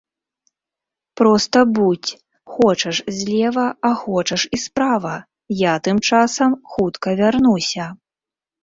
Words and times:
Проста 1.19 1.59
будзь, 1.77 2.11
хочаш 2.55 3.03
злева, 3.19 3.67
а 3.91 3.95
хочаш 4.01 4.41
і 4.59 4.63
справа, 4.67 5.15
я 5.63 5.79
тым 5.91 5.97
часам 6.11 6.59
хутка 6.75 7.09
вярнуся. 7.23 7.85